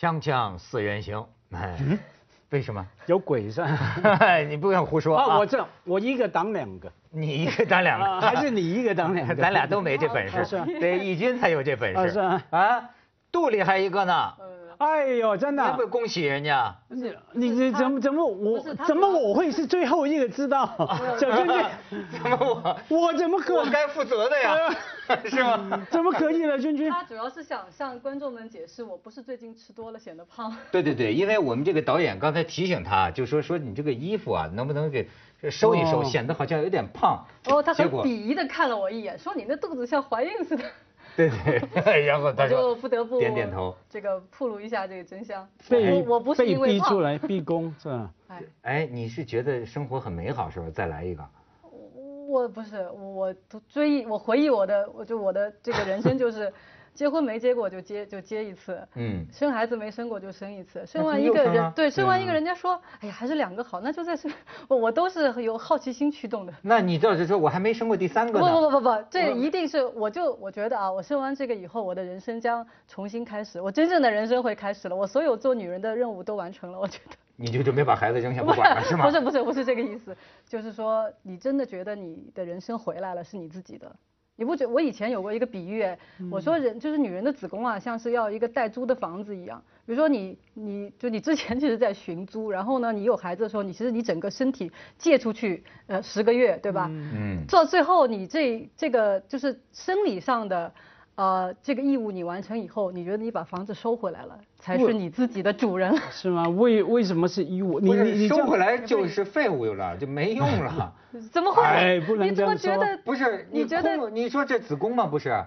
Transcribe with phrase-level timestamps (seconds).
[0.00, 1.76] 锵锵四人行，哎，
[2.48, 2.86] 为什么？
[3.04, 4.38] 有鬼是吧？
[4.48, 5.24] 你不要胡说啊！
[5.34, 5.38] 啊！
[5.38, 9.34] 我这，我一个挡两个，你一个挡两啊个，还是你一个挡两个？
[9.36, 12.90] 咱俩都没这本啊是事啊，对，义军才有这本事啊是啊啊！
[13.30, 14.32] 肚里还一个呢，
[14.80, 16.74] 哎呦，真的要不，恭喜人家？
[16.88, 20.74] 你你你怎么怎么我怎么我会是最后一个知道？
[21.20, 21.70] 小娟娟，
[22.10, 22.38] 怎么
[22.88, 24.56] 我我怎么可我该负责的呀？
[25.28, 25.86] 是吗？
[25.90, 26.58] 怎么可以呢？
[26.58, 30.50] 君君，他主要是想向观众们解释，我不是最近吃多了显得胖。
[30.72, 35.06] 对对对，因为我们这个导演刚才提醒他，就说说你这个衣服啊，能不能给
[35.50, 37.22] 收一收，哦显得好像有点胖。
[37.48, 40.64] 哦，他很鄙夷的看了我一眼，说你那肚子像怀孕似的。
[41.16, 41.30] 对
[41.84, 43.74] 对，然后他就不得不点点头。
[43.88, 45.46] 这个铺露一下这个真相。
[45.68, 47.00] 被我我不是被因为被逼出。
[47.00, 48.10] 来逼宫是吧？
[48.28, 50.66] 哎，哎，你是觉得生活很美好是吧？
[50.72, 51.24] 再来一个。
[52.28, 53.34] 我不是我我
[53.68, 56.52] 追忆我回忆我的我就我的这个人生就是，
[56.94, 64.30] 结婚没结过就结就结一次，嗯生孩子没生过就生一次，生完一个人对生完一个人家说，哎呀还是两个好，那就再生。
[64.68, 66.52] 我我都是有好奇心驱动的。
[66.62, 68.52] 那你倒是说我还没生过第三个不呢。
[68.52, 77.16] 不不不不，这一定是我就我觉得啊，我生完这个以后，我的人生将重新开始，我真正的人生会开始了，我所有做女人的任务都完成了，我觉得。
[77.36, 79.06] 你就准备把孩子扔下不管了 是吗？
[79.06, 80.14] 不是不是不是这个意思，
[80.46, 83.90] 就是说你真的觉得你的人生回来了，是你自己的。
[84.40, 85.98] 你不觉我以前有过一个比喻，哎
[86.30, 89.62] 我说人就是女人的子宫啊，像是要一个带租的房子一样。
[89.84, 96.86] 比如说你你就你之前其实在寻租，然后呢你有孩子的时候，你其实你整个身体借出去呃十个月，对吧？
[96.90, 97.44] 嗯。
[97.50, 100.72] 到最后你这这个就是生理上的。
[101.20, 106.00] 呃，这个义务你完成以后，你觉得你把房子收回来了，才是你自己的主人了。
[106.10, 106.48] 是吗？
[106.48, 107.78] 为为什么是义务？
[107.78, 110.94] 你不是你收回来就是废物了，就没用了。
[111.30, 111.62] 怎么会？
[111.62, 113.02] 哎不能你怎么这样说觉得？
[113.04, 115.04] 不是你觉得你说这子宫吗？
[115.06, 115.44] 不是，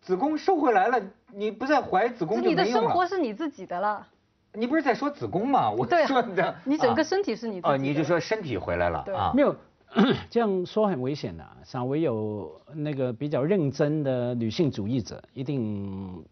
[0.00, 1.00] 子宫收回来了，
[1.32, 2.64] 你不再怀子宫就你的。
[2.64, 4.04] 生活是你自己的了，
[4.54, 5.70] 你不是在说子宫吗？
[5.70, 6.52] 我说的。
[6.64, 7.68] 你整个啊身体是你自己的。
[7.68, 9.30] 哦，你就说身体回来了啊。
[9.32, 9.54] 没有
[10.30, 16.22] 这样说很危险的、稍微有那个比较认真的女性主义者一定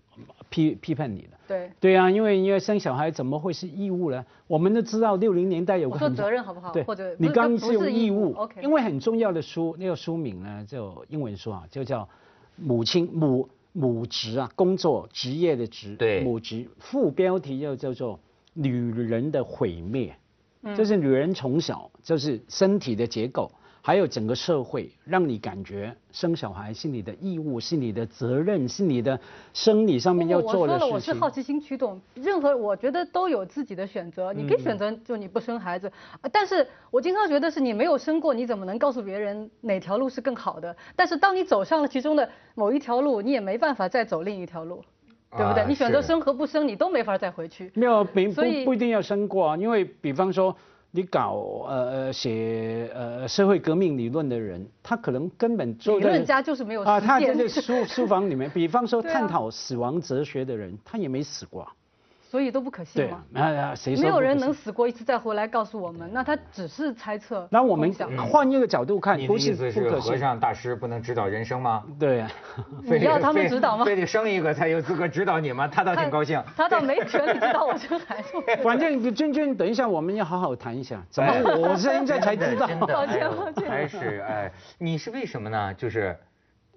[0.50, 1.38] 批批判你的。
[1.48, 1.70] 对。
[1.80, 4.24] 对啊，因为因为生小孩怎么会是义务呢？
[4.46, 12.08] 我们都知道六零年代有个我说很责任好不好对，或者你刚是用义义务务，OK 因为很重要的书，那个书名呢，就英文书啊，就叫
[12.56, 18.20] 母亲母母职啊，工作职业的职，对母职，副标题又叫做
[18.52, 20.14] 女人的毁灭。
[20.64, 23.50] 嗯就是女人从小就是身体的结构，
[23.82, 29.20] 还有整个社会，让你感觉生小孩是你的义务，是你的责任，是你的
[29.52, 30.94] 生理上面要我说了，做的事情。
[30.94, 35.86] 我是好奇心驱动，任何我觉得都有自己的选择，你可以嗯选择就你不生孩子，
[36.22, 40.74] 啊但是我经常觉得是你没有生过，你怎么能告诉别人哪条路是更好的？
[40.96, 44.82] 但是当你走上了其中的某一条路，你也没办法再走另一条路，
[45.36, 45.62] 对不对？
[45.62, 47.70] 啊你选择是生和不生，你都没法再回去。
[47.74, 50.54] 没有，不不不一定要生过啊，因为比方说
[50.92, 51.32] 你搞
[51.68, 61.72] 呃呃写呃社会革命理论的人，他可能根本做的理论家就是没有啊，他在这书书房里面，比方说 探讨死亡哲学的人，他也没死过啊。
[62.34, 67.46] 所以都不可信对嘛啊。，啊谁没有人能死过一次再回来告诉我们，那他只是猜测。
[67.48, 70.10] 那我们想换一个角度看，不是意思是不可信。
[70.10, 71.84] 和尚大师不能指导人生吗？
[71.96, 72.30] 对啊，
[72.82, 75.68] 非 得你要他们指导吗非得生一个才有资格指导你吗？
[75.68, 76.42] 他倒挺高兴。
[76.56, 78.30] 他倒没权利指导我生孩子。
[78.64, 82.66] 反正君君，等一下我们要好好谈一下， 怎么我现在才知道？
[82.80, 85.72] 抱歉抱歉开始哎，你是为什么呢？
[85.74, 86.16] 就是，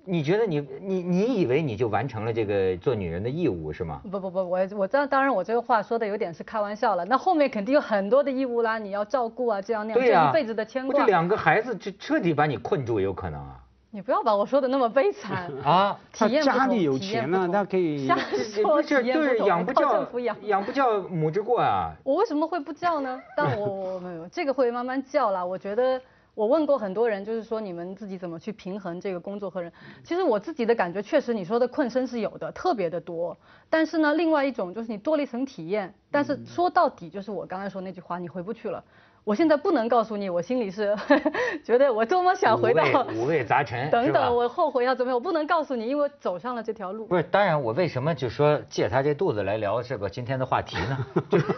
[0.08, 4.02] 你觉得你你你以为你就完成了这个做女人的义务是吗？
[4.10, 7.04] 不不不，我我当当然我这个话说的有点是开玩笑了。
[7.06, 11.06] 那后面肯定有很多的义务啦，你要照顾啊，这样那样，这一辈子的牵挂这。
[11.06, 13.60] 两个孩子就彻底把你困住，有可能啊
[13.90, 15.52] 你不要把我说的那么悲惨。
[15.64, 15.98] 啊！
[16.14, 20.36] 体验家里有体验钱啊，不同他可以瞎这说不是体验对养不教政府养。
[20.44, 21.92] 养不教母之过啊！
[22.04, 23.20] 我为什么会不教呢？
[23.36, 25.44] 但我我没有这个会慢慢教啦。
[25.44, 26.00] 我觉得
[26.38, 29.74] 我问过很多人，就是说你们自己怎么去平衡这个工作和人。
[30.04, 33.36] 其实我自己的感觉，确实你说的困身是有的，特别的多。
[33.72, 38.84] 但是呢，另外一种就是你多了一层体验，但是说到底就是我刚才说那句话，你回不去了。
[39.28, 40.96] 我现在不能告诉你，我心里是
[41.62, 47.06] 觉得我多么想回到五味杂陈， 等等，我后悔要怎么样，我不能告诉你，因为我走上了这条路。
[47.08, 51.06] 不是，当然，我为什么就说借他这肚子来聊这个今天的话题呢？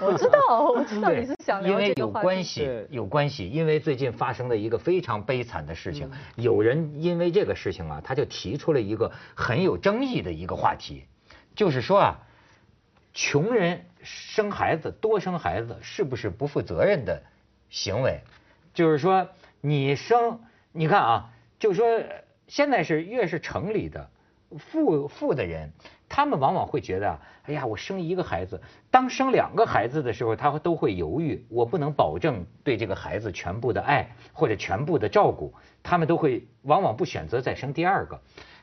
[0.01, 2.23] 我知道，我知道你是想因为有聊这个话题。
[2.23, 3.47] 关系，有关系。
[3.47, 11.03] 因为最近发生了一个非常悲惨的事情，嗯有人因为这个事情啊，他就提出了一个很有争议的一个话题，
[11.53, 12.19] 就是说啊，
[13.13, 17.21] 穷人生孩子多生孩子是不是不负责任的
[17.69, 18.21] 行为？
[18.73, 19.29] 就是说
[19.61, 21.29] 你生，你看啊，
[21.59, 21.85] 就说
[22.47, 24.09] 现在是越是城里的
[24.57, 25.71] 富富的人，
[26.07, 38.21] 他们往往会觉得，哎呀，我生一个孩子，当生两个孩子的时候，他都会犹豫，我不能保证对这个孩子全部的爱或者全部的照顾，他们都会往往不选择再生第二个。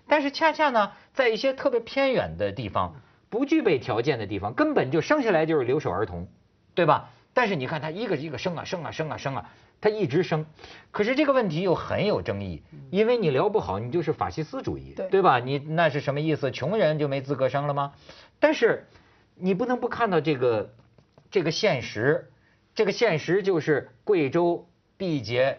[0.08, 2.94] 但是恰恰呢，在一些特别偏远的地方，
[3.28, 6.28] 不具备条件的地方，根本就生下来就是留守儿童，
[6.74, 7.10] 对吧？
[7.36, 9.50] 但是你看他一个一个生啊生啊生啊生啊。
[9.78, 10.46] 他一直生，
[10.90, 15.38] 可是这个问题又很有争议，因为你聊不好，你就是法西斯主义，对吧？
[15.38, 16.50] 你那是什么意思？
[16.50, 17.92] 穷人就没资格生了吗？
[18.40, 18.86] 但是
[19.34, 20.70] 你不能不看到这个
[21.30, 22.30] 这个现实，
[22.74, 24.66] 这个现实就是贵州
[24.96, 25.58] 毕节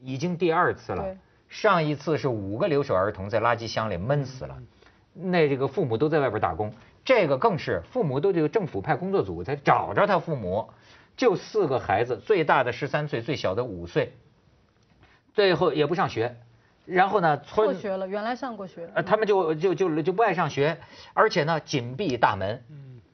[0.00, 1.16] 已经第二次了，
[1.48, 4.62] 上一次是五个留守儿童在垃圾箱里闷死了，
[5.12, 6.72] 那这个父母都在外边打工，
[7.04, 10.70] 这个更是父母都这个政府派工作组才找着他父母。
[11.14, 14.14] 就四个孩子，最大的十三岁，最小的五岁，
[15.34, 16.36] 最后也不上学，
[16.86, 20.78] 然后呢，村过学了，原来上过学，呃，他们就就就就不爱上学，
[21.12, 22.64] 而且呢，紧闭大门，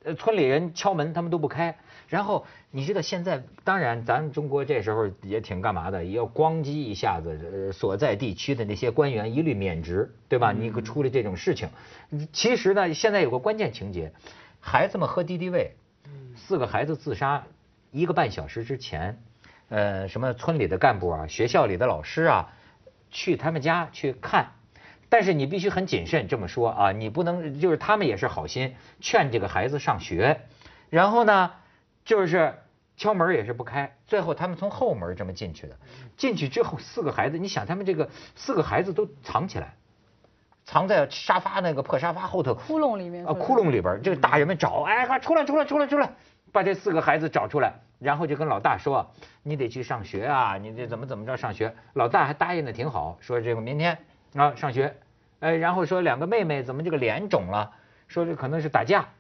[0.05, 1.77] 呃，村里人敲门他们都不开，
[2.09, 10.53] 然后你知道现在，当然咱中国这时候也挺干嘛的，要咣叽一下子，呃，所在地区的那些官员一律免职，对吧？
[10.53, 11.69] 你可出了这种事情，
[12.33, 14.13] 其实呢，现在有个关键情节，
[14.59, 15.77] 孩子们喝敌敌畏，
[16.35, 17.45] 四个孩子自杀。
[17.91, 19.19] 一个半小时之前，
[19.71, 22.53] 呃，什么村里的干部啊，学校里的老师啊，
[23.11, 24.53] 去他们家去看，
[25.09, 30.43] 但是你必须很谨慎这么说啊，你不能就是他们也是好心劝这个孩子上学，
[30.91, 31.53] 然后呢，
[32.09, 32.55] 就是
[32.97, 35.77] 敲门也是不开，最后他们从后门这么进去的，
[36.17, 39.75] 进去之后四个孩子，你想他们这个四个孩子都藏起来，
[40.65, 46.11] 藏在沙发那个破沙发后头窟窿里面啊，窟窿里边，这个大人们找，哎，快出来出来出来出来。
[46.51, 49.11] 把这四个孩子找出来，然后就跟老大说
[49.45, 53.99] ：“你得去上学啊，你得怎么怎么着上学。”老大还答应的挺好，说这个明天
[54.35, 54.97] 啊上学。
[55.41, 57.73] 哎，然后说两个妹妹怎么这个脸肿了，
[58.07, 59.11] 说这可能是打架，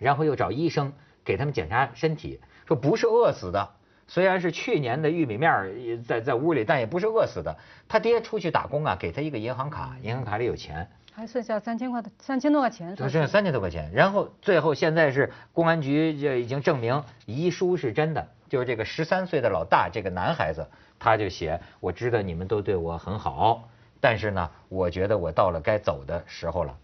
[0.00, 0.92] 然后又找医生
[1.28, 3.68] 给他们检查身体，说不是饿死的，
[4.06, 7.54] 虽然是去年的玉米面在在屋里，但也不是饿死的。
[7.86, 10.88] 他爹出去打工啊，给他一个银行卡，银行卡里有钱。
[11.12, 13.92] 还剩下三千块的三千多块钱，剩下三千多块钱。
[13.92, 20.66] 然后最后现在是公安局就已经证明遗书是真的，就是这个十三岁的老大这个男孩子，
[20.98, 23.68] 他就写：我知道你们都对我很好，
[24.00, 26.74] 但是呢，我觉得我到了该走的时候了。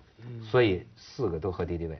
[0.51, 1.99] 所以四个都喝敌敌畏。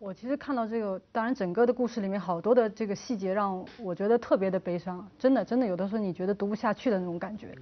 [0.00, 7.54] 我其实看到这个，当然整个的故事里面好多的这个细节让我觉得特别的悲伤，真的真的有的时候你觉得读不下去的那种感觉。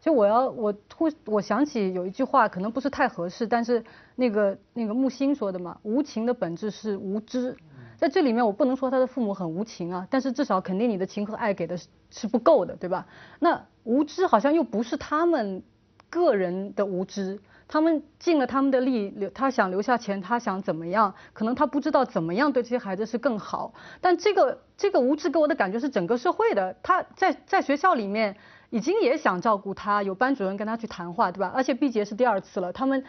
[0.00, 3.84] 就我要我突我想起有一句话可能不是太合适，但是
[4.16, 7.56] 那个那个木心说的嘛，无情的本质是无知。
[7.96, 11.78] 在这里面我不能说他的父母很无情啊，但是至少肯定你的情和爱给的
[12.10, 13.06] 是不够的，对吧？
[13.38, 15.62] 那无知好像又不是他们
[16.10, 17.38] 个人的无知，
[17.68, 21.14] 他们尽了他们的力，留他想留下钱，他想怎么样？
[21.32, 23.74] 可能他不知道怎么样对这些孩子是更好。
[24.00, 28.36] 但这个这个无知给我的感觉是整个社会的，他在在学校里面。
[28.70, 31.52] 已经也想照顾他，有班主任跟他去谈话，对吧？
[31.54, 33.04] 而且毕节是第二次了，他们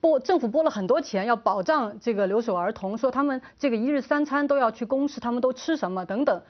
[0.00, 6.40] 拨政府拨了很多钱要保障这个留守儿童，说他们这个一日三餐都要去公示，他们都吃什么等等。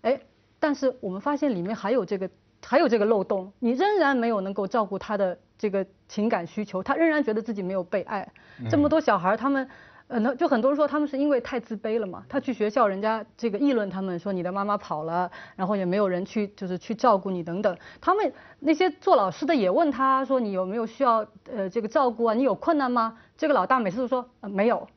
[0.00, 0.22] 哎，
[0.58, 2.30] 但是我们发现里面还有这个
[2.64, 8.26] 还有这个漏洞，你仍然没有能够照顾他的这个情感需求，他仍然觉得自己没有被爱。
[8.70, 9.68] 这么多小孩，他们。
[10.10, 12.24] 呃，那就很多人说他们是因为太自卑了嘛。
[12.30, 17.76] 他去学校，人家这个议论他们说你的妈妈跑了，然后也没有人去就是去照顾你等等。
[18.00, 22.32] 他们那些做老师的也问他说你有没有需要呃这个照顾啊？
[22.32, 23.18] 你有困难吗？
[23.36, 24.88] 这个老大每次都说呃没有。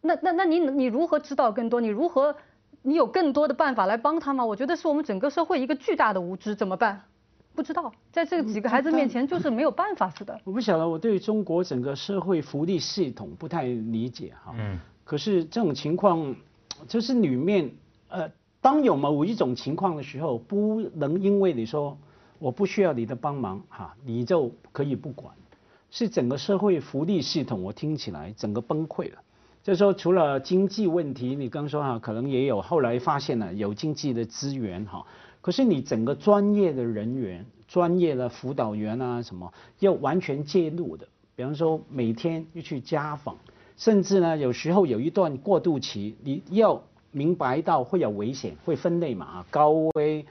[0.00, 1.80] 那那那你你如何知道更多？
[1.80, 2.34] 你如何
[2.82, 4.44] 你有更多的办法来帮他吗？
[4.44, 7.02] 我觉得是我们整个社会一个巨大的无知，怎么办？
[7.58, 10.40] 不知道，在这几个孩子面前就是没有办法似的。
[10.46, 14.54] 我不晓得，我对中国整个社会福利系统不太理解哈。
[14.56, 14.78] 嗯。
[15.02, 16.36] 可是这种情况，
[16.86, 17.68] 就是里面
[18.06, 21.98] 呃，当有某一种情况的时候，不能因为你说
[22.38, 25.34] 我不需要你的帮忙哈，你就可以不管。
[25.90, 29.18] 是整个社会福利系统，我听起来整个崩溃了。
[29.64, 35.04] 就是说，除了经济问题，你刚说哈，可能也有后来发现了有经济的资源哈。
[35.40, 43.36] 可是你整个专业的人员、专业的辅导员啊，什么要完全介入的，比方说每天要去家访，
[43.76, 50.26] 甚至呢有时候有一段过渡期，你要明白到会有危险，会分类嘛，高危、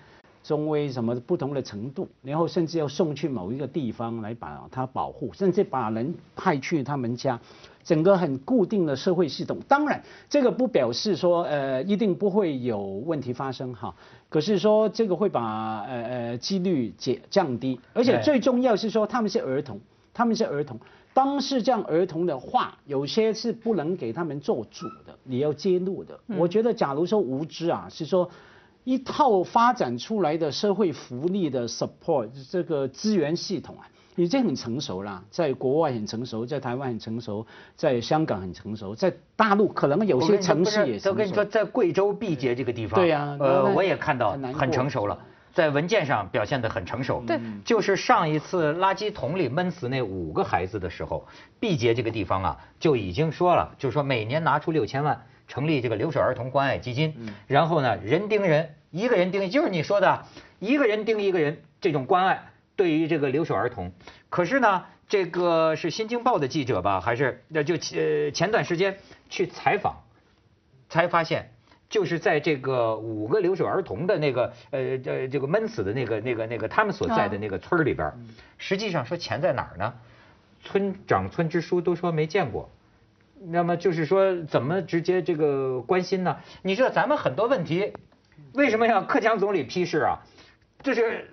[0.48, 7.38] 中微什么不同的程度，然后甚至要送去某一个地方来把它保护，甚至把人派去他们家。
[7.84, 13.96] 整个很固定的社会系统，当然这个不表示说呃一定不会有问题发生哈，
[14.27, 19.80] 可是说这个会把呃呃几率减降低，而且最重要是说他们是儿童，
[20.13, 20.77] 他们是儿童，
[21.13, 26.20] 当是这样儿童的话，有些是不能给他们做主的，你要揭露的。
[26.38, 28.30] 我觉得，假如说无知啊，是说
[28.88, 33.84] 一套发展出来的社会福利的 support 这个资源系统啊。
[34.15, 41.10] 已经很成熟了，在国外很成熟，在台湾很成熟，在香港很成熟，在大陆可能有些城市也成熟。
[41.12, 45.20] 我跟你说，在贵州毕节这个地方，对呀，呃，我也看到很成熟了，
[45.53, 47.22] 在文件上表现得很成熟。
[47.27, 51.27] 对，就是上一次垃圾桶里闷死那五个孩子的时候，
[51.60, 57.16] 毕节这个地方啊就已经说了，就是说每年拿出六千万成立这个留守儿童关爱基金，
[57.48, 60.25] 然后呢人盯人，一个人盯，就是你说的，
[60.60, 62.51] 一个人盯一个人这种关爱。
[62.75, 63.92] 对于这个留守儿童，
[64.30, 69.00] 可是呢，这个是新京报的记者吧，还是那就呃前段时间
[69.30, 70.04] 去采访，
[70.88, 71.50] 才发现，
[71.89, 78.13] 就是在这个五个留守儿童的那个呃呃这个闷死的那个那个那个他们所在的那个村里边，
[78.60, 79.96] 实际上说钱在哪儿呢？
[80.63, 82.70] 村长村支书都说没见过，
[83.46, 86.38] 那么就是说怎么直接这个关心呢？
[86.62, 87.94] 你知道咱们很多问题，
[88.53, 90.20] 为什么要克强总理批示啊？
[90.82, 91.29] 这是。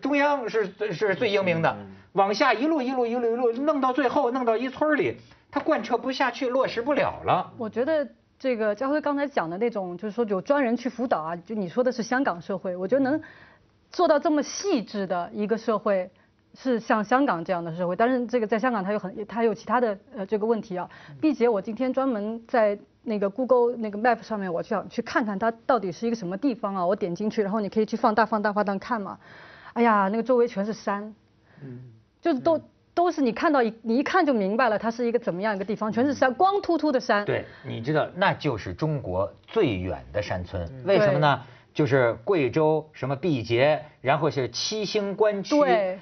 [0.00, 1.76] 中央是是最英明的，
[2.12, 5.16] 往下一路一路一路一路弄到最后，弄到一村里，
[5.50, 7.52] 他贯彻不下去，落实不了了。
[7.58, 13.20] 我觉得这个家辉刚才讲的那种，就是说有专人去辅导啊，就你说的是香港社会，我觉得能
[13.90, 16.10] 做到这么细致的一个社会，
[16.54, 17.96] 是像香港这样的社会。
[17.96, 20.88] 但是这个在香港，它有很它有其他的呃这个问题啊。
[21.20, 26.86] 毕姐，我今天专门在那个 Google 那个 Map 上面，我就想去看看它到底是一个什么地方啊。
[26.86, 29.18] 我点进去，然后你可以去放大放大放大看嘛。
[29.74, 31.14] 哎呀，那个周围全是山，
[31.62, 31.80] 嗯，
[32.20, 32.60] 就是都
[32.94, 37.24] 都是你看到一你一看就明白了，它是一个怎么样一个地方，全是山，光秃秃的山。
[37.24, 41.40] 对，你知道那就是中国最远的山村，为什么呢？
[41.78, 45.54] 就是贵州什么毕节，然后是七星关区，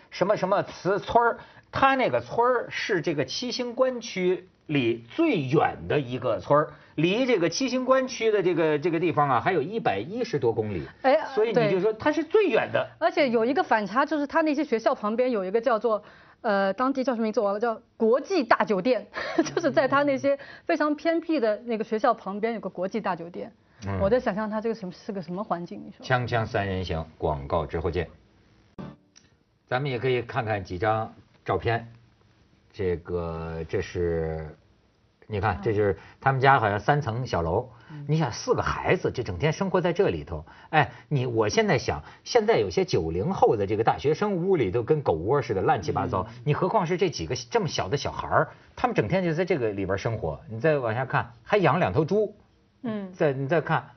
[0.08, 1.38] 什么什么祠村儿，
[1.70, 6.72] 它那个村儿是这个七星关区里最远的一个村儿。
[6.94, 12.88] 离这个七星关区的这个这个地方啊，还有一百一十多公里，哎，所以你就说它是最远的。
[12.98, 16.02] 而且有一个反差，就是它那些学校旁边有一个叫做，
[16.40, 17.38] 呃，当地叫什么名字？
[17.40, 19.06] 完了叫国际大酒店，
[19.54, 23.52] 就是在它那些非常偏僻的那个学校旁边有个国际大酒店。
[24.00, 25.80] 我在想象他这个什么是个什么环境？
[25.84, 26.04] 你说。
[26.04, 28.08] 锵锵三人行，广告之后见。
[29.68, 31.12] 咱们也可以看看几张
[31.44, 31.86] 照片，
[32.72, 34.56] 这个这是。
[35.28, 37.68] 你看，这就是他们家好像三层小楼。
[38.06, 40.44] 你想四个孩子，就整天生活在这里头。
[40.70, 46.24] 哎，你我现在想，现在有些九零后的这个大学生，屋里都跟狗窝似的，乱七八糟。
[46.44, 50.40] 你何况是这几个这么小的小孩儿，他们整天就在这个里边生活。
[50.48, 52.32] 你再往下看，还养两头猪。
[52.82, 53.12] 嗯。
[53.12, 53.90] 再你再看，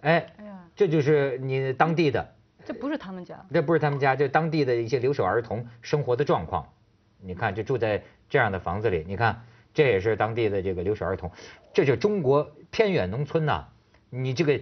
[0.00, 0.44] 哎，哎，
[0.74, 2.34] 这就是你当地的。
[2.64, 3.44] 这不是他们家。
[3.52, 6.68] 这不是他们家，这当地的一些留守儿童生活的状况。
[7.20, 9.04] 你看，就住在这样的房子里。
[9.06, 9.42] 你看。
[9.74, 11.30] 这也是当地的这个留守儿童，
[11.72, 13.68] 这就中国偏远农村呐。
[14.10, 14.60] 你这个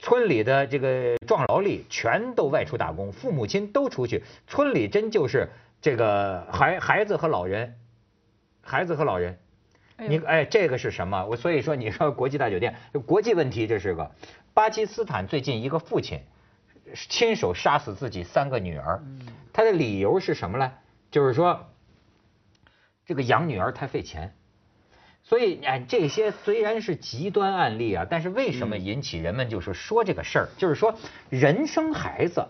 [0.00, 7.76] 村里的这个壮劳力全都外出打工，父母亲都出去，村里真就是这个孩孩子和老人，
[8.60, 9.38] 孩子和老人。
[9.98, 11.24] 你哎，这个是什么？
[11.26, 12.76] 我所以说你说国际大酒店，
[13.06, 14.10] 国际问题这是个。
[14.54, 16.22] 巴基斯坦最近一个父亲
[17.08, 19.02] 亲手杀死自己三个女儿，
[19.52, 20.72] 他的理由是什么呢？
[21.10, 21.66] 就是说
[23.04, 24.34] 这个养女儿太费钱。
[25.22, 30.48] 所以，哎，这些虽然是极端案例啊，但是为什么引起人们就是说这个事儿？
[30.56, 30.94] 就是说，
[31.30, 32.46] 人生孩子，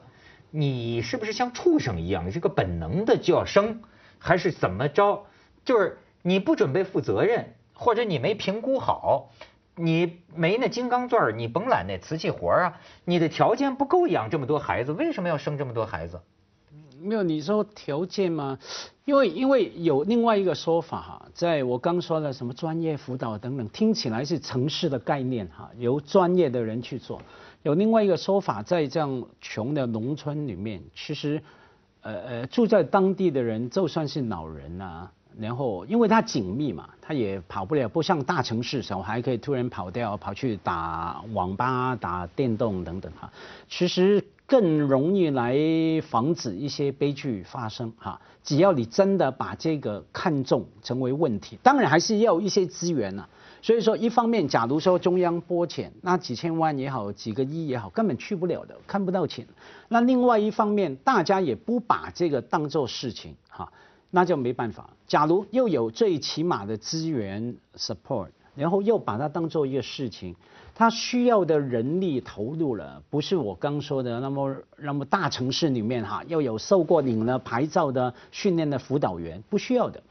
[0.50, 3.82] 你是不是像畜生一样，这个本能的就要生，
[4.18, 5.24] 还是怎么着？
[5.64, 5.96] 就是
[6.26, 9.30] 你不准备负责任，或者你没评估好，
[9.76, 16.20] 你没那金刚钻你甭揽那瓷器活啊，你的条件不够养这么多孩子，为什么要生这么多孩子？
[17.00, 18.58] 没有你说条件吗？
[19.04, 27.22] 因为因为有另外一个说法哈，在我刚说的什么专业辅导等等，听起来是城市的概念哈，由专业的人去做。
[27.62, 31.40] 有另外一个说法，在这样穷的农村里面，其实
[32.00, 43.30] 呃呃住在当地的人，就算是老人啊，然后因为它紧密嘛，它也跑不了，不像大城市小孩可以突然跑掉，跑去打网吧、打电动等等哈。
[43.68, 44.24] 其实。
[44.48, 45.56] 更容易来
[46.02, 53.26] 防止一些悲剧发生哈，只要你真的把这个看重成为问题，当然还是要一些资源呐。
[53.60, 59.44] 所以说，一方面，假如说中央拨钱，那几千万也好，几个亿也好，根本去不了的，看不到钱。
[59.88, 63.72] 那另外一方面，大家也不把这个当做事情哈，
[64.16, 64.88] 那就没办法。
[65.06, 70.34] 假如又有最起码的资源 support，然后又把它当做一个事情。
[70.74, 80.02] 它需要的人力投入了，不是我刚说的那么那么大城市里面哈，要有受过领了牌照的训练的辅导员，不需要的。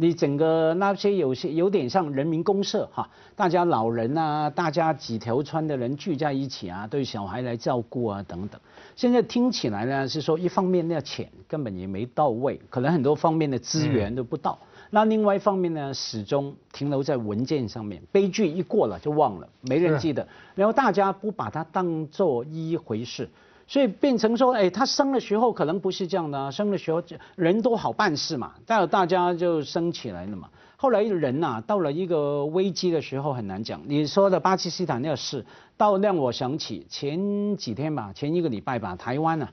[0.00, 8.60] 你整个那些有些有点像人民公社哈，大家老人啊，大家几条村的人聚在一起啊，对小孩来照顾啊等等。
[8.94, 14.56] 现在听起来呢是说，一方面那钱根本也没到位，可能很多方面的资源都不到。
[14.90, 23.28] 那另外一方面呢，始终停留在文件上面，悲剧一过了就忘了，没人记得，然后大家不把它当做一回事。
[23.68, 27.02] 所以变成说，哎，他生的时候可能不是这样的，生的时候
[27.36, 30.48] 人都好办事嘛，但大家就生起来了嘛。
[30.78, 33.82] 后来人呐，到了一个危机的时候很难讲。
[33.86, 35.44] 你说的巴基斯坦那事，
[35.76, 39.48] 倒让我想起前几天吧，前一个礼拜吧，台湾呢，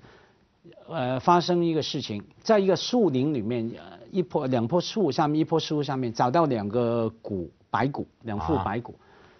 [0.87, 3.69] 呃，发生一个事情，在一个树林里面，
[4.11, 8.95] 一棵两棵树下面，一棵树下面找到两个骨白骨，两副白骨。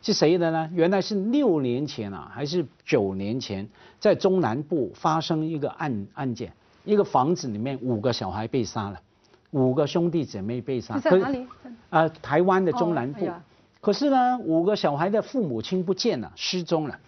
[0.05, 0.69] 是谁的呢？
[0.71, 3.67] 原来是六年前啊，还是九年前，
[3.99, 8.99] 在中南部发生一个案案件，一个房子里面五个小孩被杀了，
[9.49, 10.99] 五个兄弟姐妹被杀。
[10.99, 11.47] 在哪里？
[11.89, 13.27] 啊，台湾的中南部。
[13.81, 16.99] 可是呢，五个小孩的父母亲不见了，失踪了，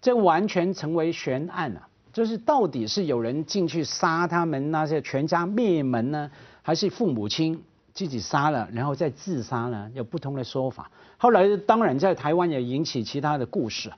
[0.00, 1.82] 这完全成为悬案了。
[2.12, 6.30] 就是到底是有人进去杀他们那些全家灭门呢，
[6.62, 7.60] 还是父母亲？
[7.94, 9.88] 自己杀了，然后再自杀呢？
[9.94, 10.90] 有不同的说法。
[11.16, 13.92] 后来当然在台湾也引起其他的故事，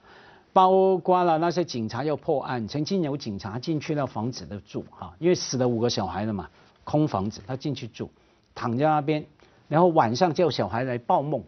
[0.52, 6.48] 包括了那些警察要破案，曾经有警察进去那房子的住哈，因为死了五个小孩了嘛，
[6.84, 8.10] 空房子他进去住，
[8.54, 9.24] 躺在那边，
[9.66, 11.42] 然后晚上叫小孩来报梦，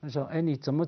[0.00, 0.86] 他说：“哎，你怎么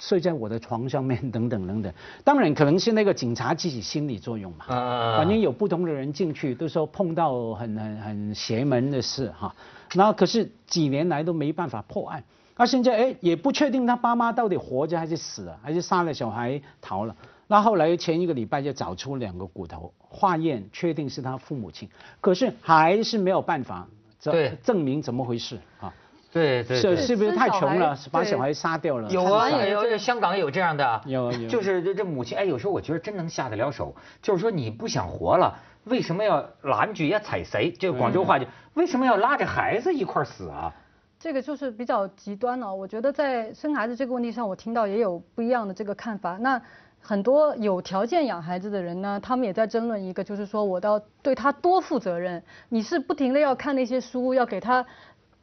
[0.00, 1.92] 睡在我的床上面？” 等等等等。
[2.24, 4.64] 当然可能是那个警察自己心理作用嘛。
[4.66, 9.54] 反正有不同的人进去，都说碰到很很很邪门的事哈。
[9.94, 12.24] 那可是几年来都没办法破案，
[12.56, 17.14] 那现在哎也不确定他爸妈到底活着还是死了，还是杀了小孩逃了。
[17.48, 21.88] 那后来前一个礼拜就找出两个骨头，化验确定是他父母亲，
[22.20, 23.88] 可是还是没有办法
[24.20, 25.92] 证证明怎么回事啊？
[26.32, 29.10] 对对，是是不是太穷了，把小孩杀掉了？
[29.10, 35.58] 有啊，有香港有这样的，有有，就是这这母亲哎，有时候我觉得真能下得了手，就是说你不想活了。
[35.84, 37.72] 为什么要拦住也踩谁？
[37.72, 40.72] 这个广州话就为什么要拉着孩子一块死啊？
[41.18, 42.72] 这个就是比较极端了。
[42.72, 46.36] 我觉得在生孩子这个问题上，我听到也有不一样的这个看法。
[46.38, 46.60] 那
[47.00, 52.42] 很多有条件养孩子的人呢，他们也在争论一个，就是说我要对他多负责任。
[52.68, 54.84] 你是不停的要看那些书，要给他。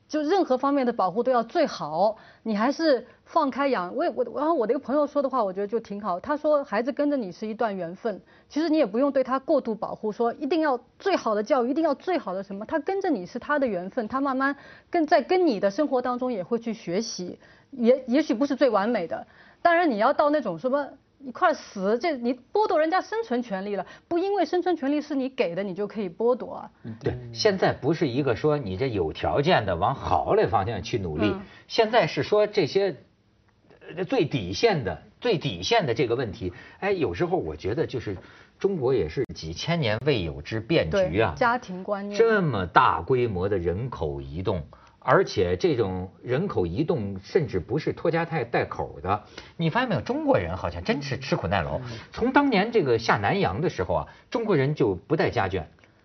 [0.08, 3.94] 就任何方面的保护都要最好，你还是放开养。
[3.96, 6.20] 我我然后我的一个朋友说的话，我觉得就挺好。
[6.20, 12.66] 他说孩子跟着你是一段缘分，其实你也不用对他过度保护，说一定要最好的教育，一定要最好的什么。
[12.66, 14.56] 他跟着你是他的缘分，他慢慢
[14.90, 17.38] 跟在跟你的生活当中也会去学习，
[17.72, 19.28] 也也许不是最完美的。
[19.62, 20.88] 当然你要到那种什么。
[21.28, 26.72] 一块死，这你剥夺人家生存权利了，不因为生存权利是你给的，你就可以剥夺。
[27.02, 31.36] 对，现在不是一个说你这有条件的往好的方向去努力，
[31.68, 32.96] 现在是说这些
[34.08, 36.54] 最底线的、最底线的这个问题。
[36.80, 38.16] 哎，有时候我觉得就是
[38.58, 44.66] 中国也是几千年未有之变局啊，家庭观念这么大规模的人口移动。
[45.10, 49.24] 而且这种人口移动甚至不是拖家带带口的，
[49.56, 50.02] 你发现没有？
[50.02, 51.80] 中国人好像真是吃苦耐劳。
[52.12, 55.64] 从当年这个下南洋的时候啊，中国人就不带家眷，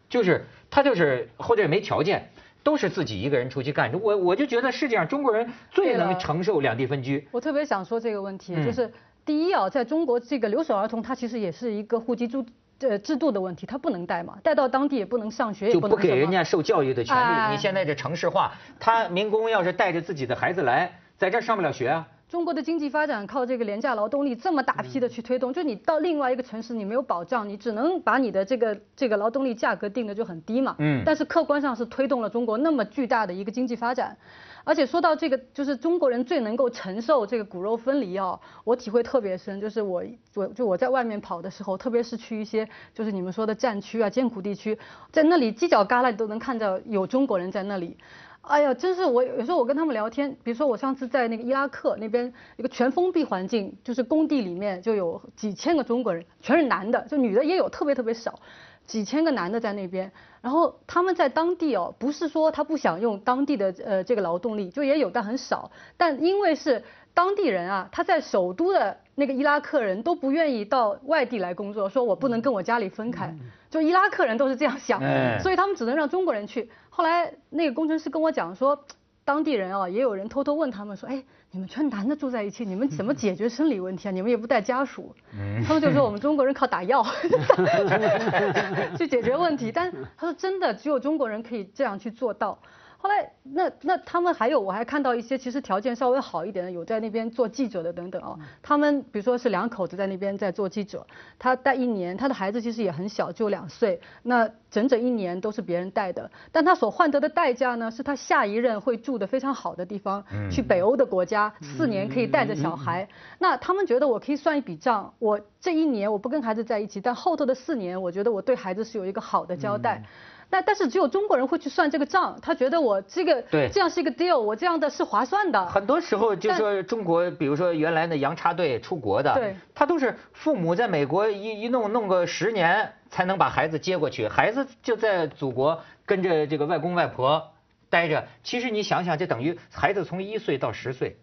[0.09, 2.31] 就是他就是或者没条件，
[2.63, 3.93] 都是自己一个人出去干。
[4.01, 7.27] 我我就觉得是这样，中国人最能承受两地分居。
[7.33, 8.89] 我特别想说这个问题，就是
[9.27, 12.47] 第一啊，在中国这个留守儿童，他其实也是一个户籍住。
[12.83, 17.53] 这制度的问题，他不能带嘛，带到当地也不能上学，就不给人家受教育的权利。
[17.53, 22.09] 你现在这城市化，他民工要是带着自己的孩子来，在这上不了学啊。
[22.29, 30.75] 中国的经济发展靠这个廉价劳动力这么大批的去推动，就你到另外一个城市，你没有保障，你只能把你的这个这个劳动力价格定的就很低嘛。
[30.79, 31.03] 嗯。
[31.05, 34.17] 但是客观上是推动了中国那么巨大的一个经济发展。
[34.65, 39.61] 而且说到这个，就是中国人最能够承受这个骨肉分离啊，我体会特别深。
[39.61, 40.03] 就是我
[40.35, 44.79] 我就我在外面跑的时候，特别是去一些就是你们说的战区啊、艰苦地区，
[45.11, 47.97] 在那里犄角旮旯都能看到有中国人在那里。
[48.43, 58.41] 哎呀，真是我有时候我跟他们聊天，比如说我上次在那个伊拉克那边一个全封闭环境，就是工地里面就有几千个中国人，全是男的，就女的也有，特别特别少。
[58.87, 66.83] 几千个男的在那边，然后他们在当地哦，不是说他不想用当地的呃这个劳动力，就也有但很少，但因为是
[67.15, 73.35] 当地人啊，他在首都的那个伊拉克人都不愿意到外地来工作，说我不能跟我家里分开，
[73.71, 75.01] 就伊拉克人都是这样想，
[75.41, 76.71] 所以他们只能让中国人去。
[76.91, 78.85] 后来那个工程师跟我讲说。
[79.25, 84.11] 当地人啊，也有人偷偷问他们说：“哎，你们全男的住在一起，你们怎么解决生理问题啊？
[84.11, 85.15] 你们也不带家属。”
[85.67, 87.05] 他们就说：“我们中国人靠打药
[88.99, 92.59] 去解决问题。”但他说：“真的，只有中国人可以这样去做到。”
[93.03, 98.39] 后来那那他们还有我还看到一些其实条件稍微好一点的，有在那边做记者的等等哦。
[98.63, 101.05] 他们比如说是两口子在那边在做记者，
[101.37, 106.31] 他带一年，他的孩子其实也很小，就两岁，那整整一年都是别人带的。
[106.53, 113.09] 但他所换得的代价呢，是他下一任会住的非常好的地方，去北欧的国家，四年可以带着小孩。
[113.41, 120.01] 那他们觉得我可以算一笔账，我这一年我不跟孩子在一起，但后头的四年，我觉得我对孩子是有一个好的交代。
[120.01, 125.67] 那但是只有中国人会去算这个账，他觉得我这个对这样是一个 deal，我这样的是划算的。
[125.67, 137.43] 很多时候就说中国，比如说原来的洋插队出国的，对，他都是父母在美国一一弄弄个十年才能把孩子接过去，孩子就在祖国跟着这个外公外婆
[137.89, 138.27] 待着。
[138.43, 141.17] 其实你想想，这等于孩子从一岁到十岁，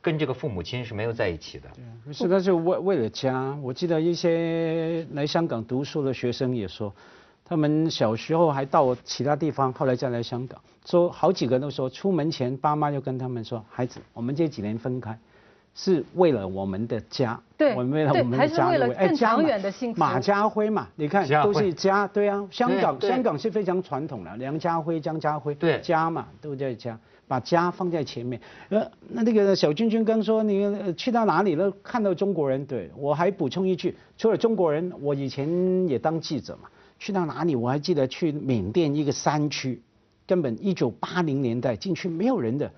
[0.00, 1.68] 跟这个父母亲是没有在一起的。
[1.74, 3.58] 对，是但是为为了家。
[3.62, 6.94] 我记得一些来香港读书的学生也说。
[7.48, 15.16] 他们小时候还到其他地方，后来再来香港，说好几个都说，出门前爸妈就跟他们说，孩子，我们这几年分开，
[15.72, 20.00] 是为了我们的家，对，我们为了我们的家，为了更长远的幸福。
[20.00, 28.40] 马家辉嘛，你看都是家，对啊，香港香港是非常传统的，梁家辉、张家辉，对，家嘛都在家，把家放在前面。
[28.70, 36.68] 呃，那那个小君君刚说你去到哪里了，看到中国人，对我还补充一句，除了中国人，我以前也当记者嘛。
[36.98, 37.54] 去到哪里？
[37.54, 39.82] 我还记得去缅甸一个山区，
[40.26, 42.70] 根本一九八零年代进去没有人的。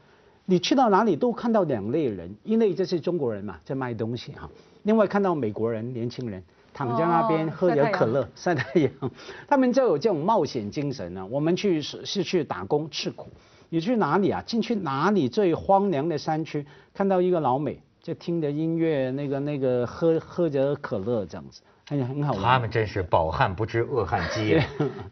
[0.44, 4.48] 你去到哪里都看到两类人，一类就是中国人嘛，在卖东西哈。
[4.84, 8.90] 另外看到美国人年轻人躺在那边喝点可乐晒太阳，
[9.46, 11.26] 他们就有这种冒险精神呢。
[11.26, 13.28] 我们去是是去打工吃苦。
[13.68, 14.42] 你去哪里啊？
[14.46, 21.60] 进去哪里最荒凉的山区，看到一个老美就听着音乐，那个那个喝喝着可乐这样子。
[21.90, 22.42] 哎呀，很好玩。
[22.42, 24.60] 他们真是饱汉不知饿汉饥。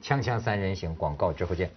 [0.03, 1.71] 锵锵 三人行，广告之后见。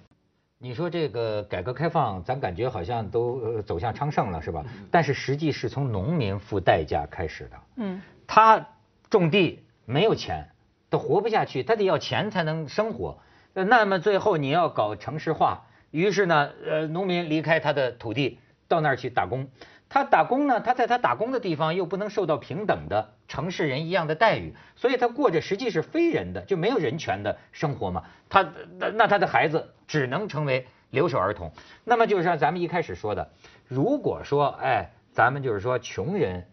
[0.57, 4.65] 你说这个改革开放，咱感觉好像都走向昌盛了，是吧？
[4.91, 7.57] 但是实际是从农民付代价开始的。
[7.77, 8.01] 嗯。
[8.27, 8.67] 他
[9.09, 10.45] 种地没有钱，
[10.91, 13.17] 他活不下去，他得要钱才能生活。
[13.53, 19.47] 那么最后你要搞城市化，于是呢，呃，农民离开他的土地，到那儿去打工。
[19.89, 28.03] 他打工呢，他在他打工的地方又不能受到平等的城市人一样的待遇，所以他过着实际是非人的，就没有人权的生活嘛。
[28.29, 28.47] 他
[28.77, 31.51] 那那他的孩子只能成为留守儿童。
[31.83, 33.31] 那么就是像咱们一开始说的，
[33.67, 36.45] 如果说哎，咱们就是说穷人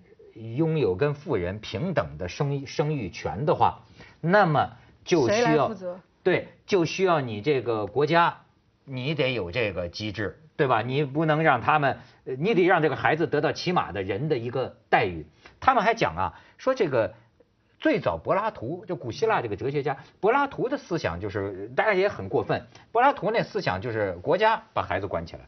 [0.56, 3.80] 拥有跟富人平等的生生育权的话，
[4.22, 4.70] 那么
[5.04, 5.68] 就需要
[6.22, 8.38] 对，就需要你这个国家，
[8.86, 10.40] 你得有这个机制。
[10.56, 10.82] 对吧？
[10.82, 15.26] 你不能让他们，你得让这个孩子得到起码的人的一个待遇。
[15.60, 17.14] 他们还讲啊，说这个
[17.78, 22.66] 最早柏拉图就古希腊这个哲学家，柏拉图的思想就是，当然也很过分。
[22.90, 25.42] 柏拉图那思想就是国家把孩子关起来，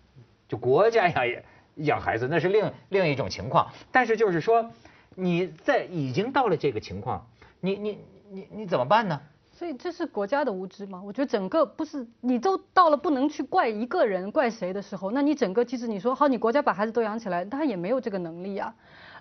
[0.47, 1.42] 就国家养
[1.77, 3.73] 养孩子，那是另另一种情况。
[3.92, 4.71] 但是就是说，
[5.14, 7.27] 你在已经到了这个情况，
[7.61, 7.99] 你你
[8.31, 9.23] 你你怎么办呢？
[9.59, 11.03] 所以这是国家的无知吗？
[11.05, 18.73] 我觉得整个不是，你都到了不能去怪一个人、怪谁的时候，那你整个机制你说好，你国家把孩子都养起来，他也没有这个能力啊。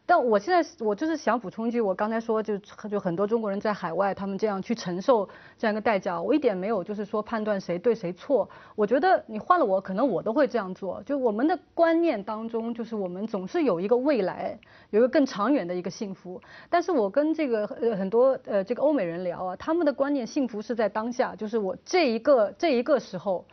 [0.09, 2.57] 但我现在我就是想补充一句，我刚才说就
[2.89, 8.49] 就很多中国人在海外，他们这样去承受这样一个代价，我一点没有就是说判断谁对谁错。
[8.73, 11.03] 我觉得你换了我，可能我都会这样做。
[11.03, 14.57] 就我们的观念当中，就是我们总是有一个未来，
[14.91, 16.41] 有一个更长远的一个幸福。
[16.69, 23.43] 但是我跟这个呃很多呃这个欧美人聊啊，他们的观念幸福是在当下，就是我这一个这一个时候。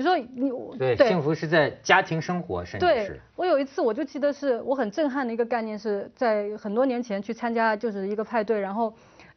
[0.00, 3.20] 你说你对幸福是在家庭生活，甚至是。
[3.36, 8.92] 我有一次我就记得是我很震撼的一个概念，是在很多年前去参加就是一个派对，然后。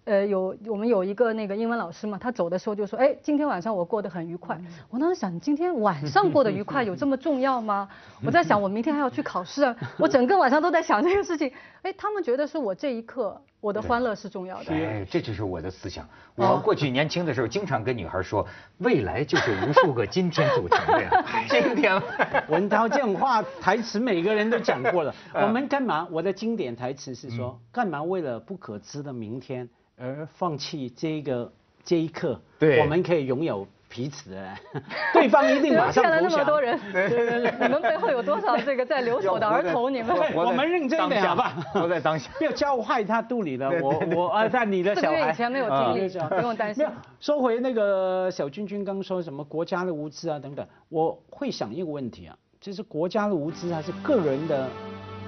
[0.06, 4.60] 呃，有我们有一个那个英文老师嘛，他走的时候就说，哎，今天晚上我过得很愉快。
[4.89, 7.88] 我当时想，今天晚上过得愉快有这么重要吗？
[8.26, 11.49] 我在想，我明天还要去考试啊，我整个晚上都在想这个事情。
[11.84, 14.73] 哎，他们觉得是我这一刻我的欢乐是重要的。
[14.73, 16.06] 哎，这就是我的思想。
[16.36, 18.45] 我过去年轻的时候经常跟女孩说，
[18.80, 21.26] 未来就是无数个今天组成的呀。
[21.49, 22.02] 今天，
[22.49, 25.15] 文涛这种话台词每个人都讲过了。
[25.34, 26.06] 我们干嘛？
[26.12, 29.69] 我的经典台词是说，干嘛为了不可知的明天？
[29.95, 31.49] 而放弃这个
[31.86, 34.32] 这一刻，对，我们可以拥有彼此，
[35.13, 36.23] 对方一定马上投降。
[36.23, 39.93] 那么多人，对对对你们背后有多少这个在留守的儿童？
[39.93, 41.53] 你们，我们认真点好吧？
[41.75, 45.29] 都在当下，不要教坏他肚里的我我啊，在你的小孩。
[45.29, 46.84] 以前没有经历，不用担心。
[47.19, 54.67] 说回那个小君君刚说什么国家的无知啊等等，我会想一个问题啊，就是国家的无知还是个人的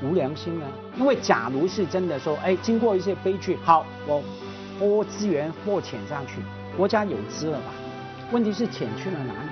[0.01, 0.65] 无良心呢？
[0.97, 4.23] 因为假如是真的说，哎，经过一些悲剧，好，我。
[4.78, 6.41] 拨资源拨钱上去，
[6.75, 7.71] 国家有资了吧？
[8.31, 9.49] 问题是钱去了哪里？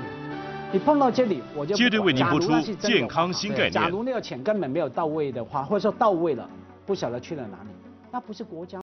[0.71, 6.49] 你碰到这里，我就接着为您播出健康新概念假如那个钱根本没有到位的话，或者说到位了，
[6.85, 7.69] 不晓得去了哪里，
[8.11, 8.82] 那不是国家。